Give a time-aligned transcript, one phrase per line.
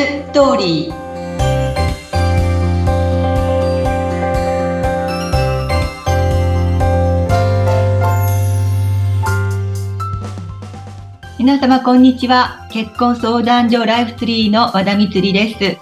[0.00, 0.94] ストーリー
[11.38, 15.78] 皆様こんにちは結婚相談所ライフツリーの和田光です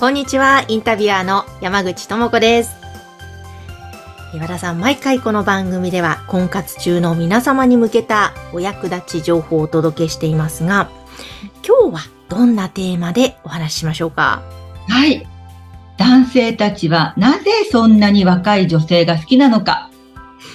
[0.00, 2.74] こんにちはインタビュアーの山口智子です
[4.40, 10.88] 和田さん毎回この番組では婚活中の皆様に向けたお役立ち情報をお届けしていますが
[11.86, 14.42] 今日はどんなテーマでお話ししましょうか？
[14.88, 15.24] はい
[15.96, 19.88] 男性たちはなぜそんなに若い女性が好きなのか？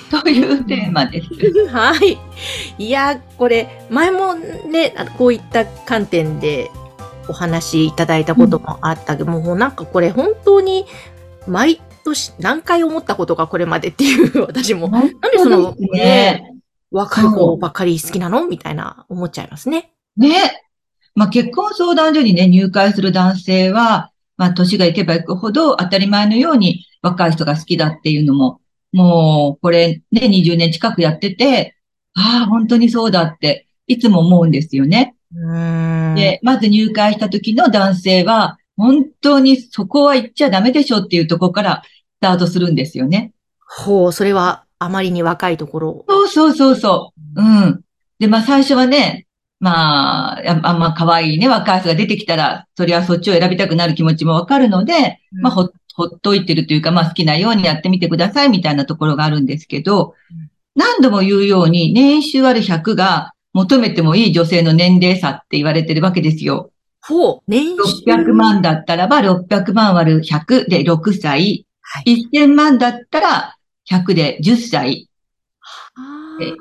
[0.09, 1.27] というテーマです。
[1.71, 2.17] はい。
[2.77, 6.69] いや、これ、前もね、こういった観点で
[7.29, 10.85] お話いただいたこともあったけど、うん、もうなんかこれ本当に
[11.47, 14.89] 毎年何回思ったことかこれまでっていう私も。
[14.89, 16.55] なんでその、ね、
[16.91, 18.45] 若い子ばっかり好きなの？
[18.47, 19.93] みたいな思っちゃいますね。
[20.17, 20.65] ね。
[21.15, 31.75] まあ結婚相談所にね、入会する男性は、まあ年がいけばいくほど当たり前のように若い人が好きだっていうのももう、これね、20年近くやってて、
[32.13, 35.15] ああ、本当にそうだって、いつも思うんですよね。
[36.15, 41.83] で、まず入会した時の男性は、本当にそこは行っちゃダメでしょっていうところから
[42.17, 43.33] スタートするんですよね。
[43.65, 46.05] ほう、それはあまりに若いところ。
[46.07, 47.41] そうそうそうそう。
[47.41, 47.81] うん。
[48.19, 49.25] で、まあ最初はね、
[49.61, 60.15] まあ、あんま可愛いね、若い人が出てきたら、それはそっちを選びたくなる気持ちもわかるので、うん、まあほっほっといてるというか、まあ好きなようにやってみてくださいみたいなところがあるんですけど、
[60.75, 66.71] 何度も言うように、年収ある100が求めてもいい女性の年齢差って言われてるわけですよ。
[67.01, 71.67] ほう、年収 ?600 万だったらば、600万割る100で6歳。
[71.81, 73.57] はい、1000万だったら、
[73.89, 75.09] 100で10歳。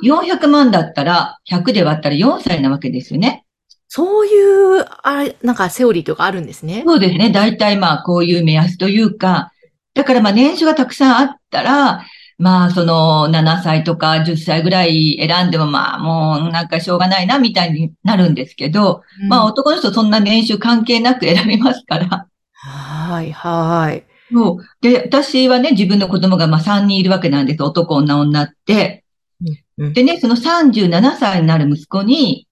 [0.05, 3.45] 400万だったら、100で割ったら4歳なわけですよね。
[3.89, 6.85] そういう、あれ、なんかセオリーとかあるんですね。
[6.87, 7.31] そうですね。
[7.31, 9.53] 大体まあこういう目安というか、
[9.95, 12.05] だからまあ年収がたくさんあったら、
[12.39, 22.27] まあその7歳とか10歳ぐらい選んでもまあもうなんかしょうがないなみたいになるんですけど、うん、まあ男の人そんな年収関係なく選びますから。
[22.53, 24.05] はい、はい。
[24.33, 24.65] そう。
[24.81, 27.63] で、私はね、自分の子供がまあ3人いるわけなんです。
[27.63, 29.05] 男、女、女って。
[29.93, 32.47] でね、その37歳になる息子に、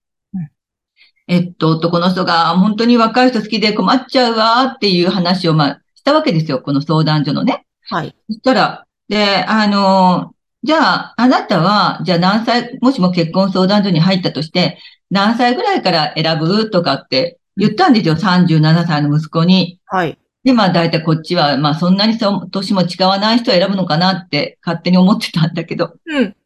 [1.27, 6.61] えっと、男の人が本当に若い人好きで困っちゃうわっていう話を、まあ、したわけですよ。
[6.61, 7.67] この相談所のね。
[7.91, 8.17] はい。
[8.29, 14.79] そしたら、で、あの、じゃあ、あなたは、じゃあ何歳、もしも結婚相談所に入ったとして、
[15.11, 18.17] 何歳ぐらいから選ぶとかって言ったんですよ。
[18.17, 19.81] 37歳の息子に。
[19.87, 20.19] はい。
[20.45, 25.95] で、まあ大体こっちは、まあそんなに年も違わない人を選ぶのかなって勝手に思ってたんだけど。
[26.07, 26.37] うん。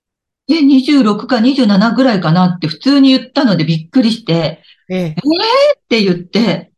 [0.49, 6.73] で、26か27ぐらいかなって普通に言ったのでびっくりして、えええー、って言って、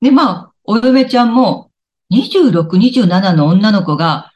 [0.00, 1.70] で、まあ、お嫁ちゃんも、
[2.12, 4.32] 26、27の女の子が、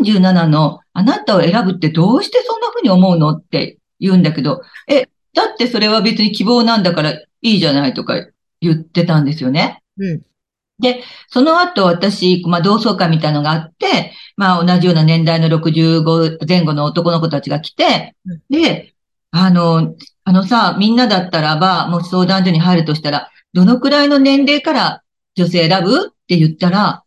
[0.00, 8.14] 37のあなたを選ぶってどうしてそんな風に思うのって言うんだけど、え、だってそれは別に希望なんだからいいじゃないとか
[8.60, 9.82] 言ってたんですよね。
[9.98, 10.22] うん。
[10.78, 18.14] で、その後私、まあ同窓会みたいなのがあって、まあ同じような年代の65前後の男の子たちが来て、
[18.48, 18.94] で、
[19.32, 25.02] あの、あのさ、みんなだったらば、もし相談所に入るとしたら、どのくらいの年齢から
[25.34, 27.02] 女性選ぶって言ったら、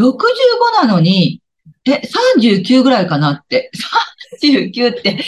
[0.00, 0.08] 65
[0.82, 1.40] なのに、
[1.84, 2.02] え、
[2.34, 3.70] 39ぐらいかなって。
[4.42, 5.18] 39って、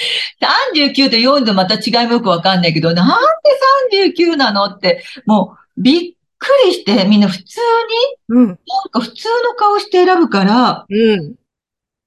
[0.72, 3.08] 39と4とまた違いもよくわかんないけど、なん
[3.90, 7.60] で39なのって、もうびっくりして、みんな普通
[8.28, 8.56] に、うん、なん
[8.90, 11.34] か普通の顔して選ぶから、うん、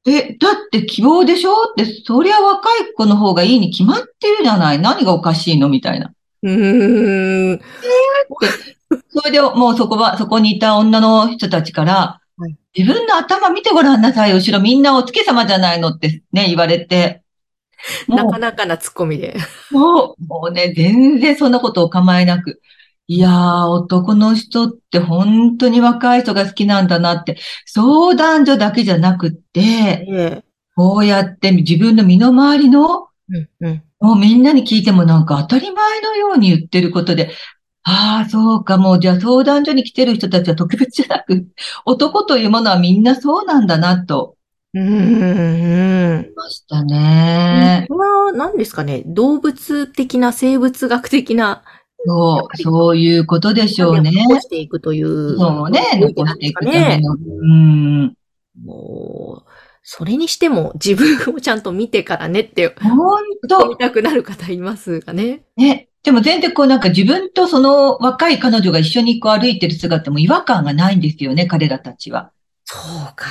[0.08, 1.52] え、だって希望でしょ？
[1.52, 4.80] って、そりゃ若い子の方がいいに決まってるじゃない。
[4.80, 5.68] 何がおかしいの？
[5.68, 6.14] みたいな。
[6.44, 7.52] うーん。
[7.52, 17.24] えー、って、それでもうそこは、そこにいた女の人たちから、はい、自分の頭見てごらんなさい、後ろみんなお月様じゃないのってね、言われて。
[18.08, 19.36] なかなかな突っ込みで。
[19.72, 22.62] もう、もうね、全然そんなことを構えなく。
[23.10, 30.44] いやー、男の人って本当に若い人が好きなんだなって、相談所だけじゃなくって、ええ、
[30.76, 37.32] こうやって自分の身の回りの、うんうん、もうみんなに聞いてもなんか当たり前のように言ってることで、
[37.84, 41.48] ああ、そうか、もうじゃあ相談所に来てる人たちは特別じゃなく、
[41.86, 44.36] 男というものはみんなそうなんだなと。
[44.74, 46.34] うん。
[46.36, 47.86] ましたね。
[47.88, 49.04] これは何ですかね？
[49.06, 51.64] 動物的な生物学的な
[52.06, 54.12] そう、そういうことでしょうね。
[54.28, 55.38] 残していくという。
[55.38, 57.14] そうね、残していくための。
[57.14, 58.14] うん。
[58.64, 59.50] もう、
[59.84, 65.44] それにしても自分をちゃんと見てからねって、本当見たくなる方いますがね。
[65.56, 65.88] ね。
[66.04, 72.32] でも全然こうなんか自分とその若い彼女が一緒にこう歩いてる姿も違和感がないんですよね、彼らたちは。
[72.64, 72.78] そ
[73.12, 73.26] うか。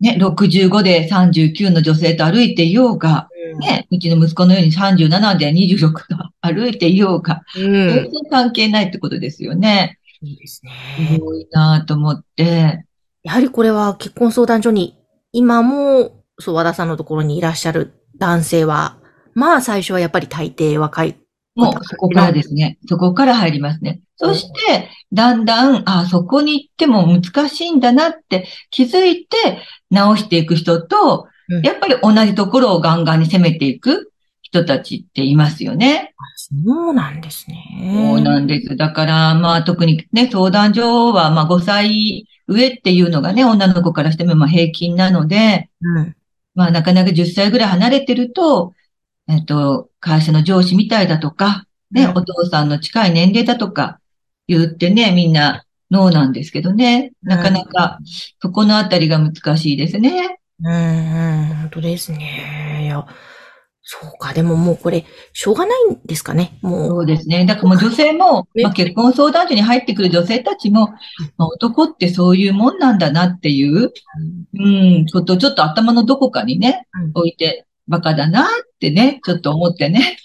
[0.00, 6.02] ね、65で39の女性と歩いていようが、うん、ね、うちの息子のように37で26と
[6.40, 7.62] 歩いていようが、うん。
[7.62, 9.98] 全然関係ないってことですよね。
[10.20, 10.72] いいですね。
[11.14, 12.84] すごいなと思って。
[13.22, 14.98] やはりこれは結婚相談所に
[15.32, 18.98] 今も、そう、和田さんのところにいらっしゃる男性は、
[19.34, 21.16] まあ最初はやっぱり大抵若い。
[21.54, 22.78] もうそこからですね。
[22.86, 24.00] そこから入りますね。
[24.16, 29.36] そして、だんだん、あ、そこに行っても難しいんだなって気づいて
[29.90, 34.12] 直していく人とうん、やっぱり同じところをガンガンに攻めていく
[34.42, 36.14] 人たちっていますよね。
[36.36, 37.64] そうなんですね。
[37.94, 38.76] そうなんです。
[38.76, 46.16] だから、まあ特にね、相談所は、まあ5歳上っていうのがね、女の子からしてもまあ平均なので、うん。
[46.54, 48.74] まあなかなか10歳ぐらい離れてると、
[49.28, 54.00] えっと、会社の上司みたいだとか、ね、うんお父さんの近い年齢だとか
[54.48, 57.98] 言ってね、みんなノーなんですけどね、なかなか
[58.40, 60.38] そこのあたりが難しいですね。
[60.64, 62.84] うん、うん、本当ですね。
[62.84, 63.06] いや、
[63.84, 64.32] そうか。
[64.32, 66.58] でももうこれ、しょうがないんですかね。
[66.62, 66.88] もう。
[66.88, 67.44] そうですね。
[67.44, 70.88] だからもう女性も、ねまあ結婚相談所に入ってくる女性たちも、
[71.36, 73.92] まあ男ってそういうもんなんだなっていう、
[74.54, 78.46] うん、ことをちょっと頭のどこかにね、うん置いて、バカだなっ
[78.78, 80.16] てね、ちょっと思ってね。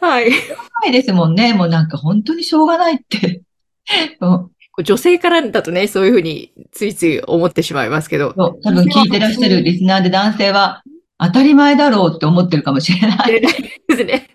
[0.00, 0.30] はい。
[0.30, 1.54] ないですもんね。
[1.54, 3.42] もうなんか本当にしょうがないって。
[4.84, 8.32] 女性からだとね、そういうふうについつい思ってしまいますけど。
[8.36, 10.82] そう多分聞いてらっしゃるリスナーで男性は
[11.18, 13.40] 当たり前だろうって思ってるかもしれない。
[13.42, 13.48] で
[13.96, 14.28] すね。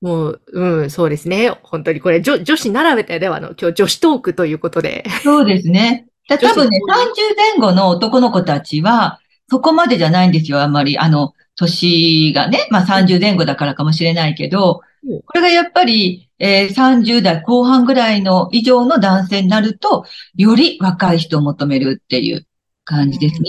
[0.00, 1.52] もう、うん、そうですね。
[1.62, 5.04] 本当にこれ、女女子ならではの、今日女子トークということで。
[5.22, 6.06] そうですね。
[6.28, 10.98] だ多分ね、30前後の男の子たちは、そこまでじゃないんですよ、あんまり。
[10.98, 20.04] あの、年がね、まあ30前後だからかもしれないけどうん、これがやっぱり、えー30代後半ぐらいの以上の男性になると、
[20.36, 22.46] より若い人を求めるっていう
[22.84, 23.48] 感じですね。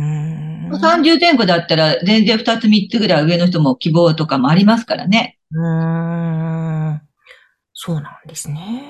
[0.00, 0.70] うん。
[0.72, 5.38] 30前後だったら全然2つ3つぐらい上の人も希望とかもありますからね。
[5.52, 7.00] うん。
[7.72, 8.84] そうなんですね。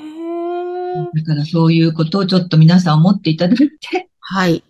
[1.14, 4.08] だからそういうことをちょっと皆さん思っていただいて。
[4.20, 4.64] はい。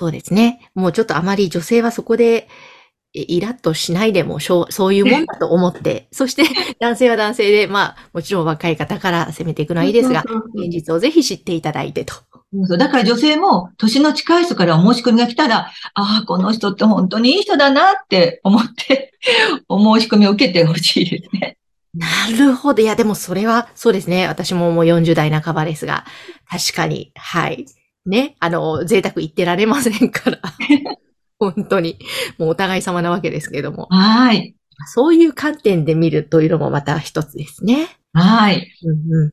[0.00, 0.70] そうですね。
[0.74, 2.48] もうちょっとあまり女性はそこで、
[3.12, 6.44] えイラッとしないでもしょう、そういうもんだと思って、 そして
[6.80, 10.24] 男性は男性で、まあ、もちろん若い方から攻めていくのはいいですが、
[10.54, 12.14] 現実をぜひ知っていただいてと。
[12.14, 12.22] そ
[12.62, 19.12] うそうだから女性も年の近い人からお申し込みが来たら、ああ、この人って本当にいい人だなって思って、
[19.68, 21.58] お申し込みを受けてほしいですね。
[21.92, 22.06] な
[22.38, 22.82] るほど。
[22.82, 24.28] いや、でもそれは、そうですね。
[24.28, 26.06] 私ももう40代半ばですが、
[26.48, 27.66] 確かに、はい。
[28.06, 30.40] ね、あの、贅沢言ってられませんから。
[31.38, 31.98] 本当に。
[32.38, 33.86] もうお互い様なわけですけれども。
[33.90, 34.54] はい。
[34.94, 37.88] そういう観点で見るというのもまた一つですね。
[38.12, 38.72] はい。
[38.84, 39.28] うんうん。
[39.28, 39.32] い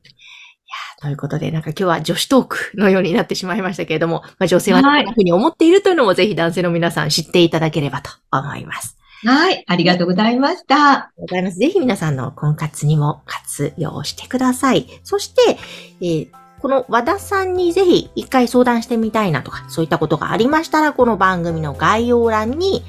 [1.00, 8.98] ーということで、なんか今日は女子トークのようになってしまいましたけれども、まあ、女性はこんはいなふうに思っているというのもぜひ男性の皆さん知っていただければと思います。
[9.24, 9.64] はい。
[9.66, 10.76] ありがとうございました。
[10.76, 11.58] ありがとうございます。
[11.58, 14.86] ぜひ皆さんの婚活にも活用してください。
[15.02, 15.58] そして、
[16.00, 16.28] えー
[16.60, 22.84] この和田さんにぜひ一回相談してみたいなとか、そういったことがありましたら、この番組の概要欄に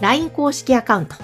[0.00, 1.16] LINE 公式アカウント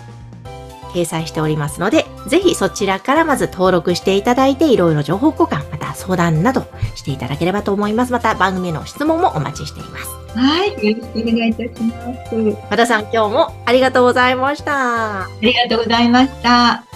[0.93, 8.13] 掲載しておりますので、ぜひそちらからまず登録していただいて、いろいろ情報交換、また相談などしていただければと思います。
[8.13, 10.09] また番組への質問もお待ちしています。
[10.37, 10.69] はい。
[10.87, 12.57] よろしくお願いいたします。
[12.71, 15.23] 和田さん、今日もありがとうございました。
[15.23, 16.90] ありがとうございました。